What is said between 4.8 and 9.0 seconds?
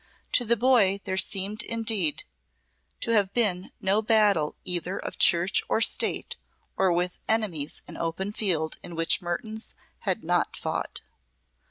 of Church or State, or with enemies in open field in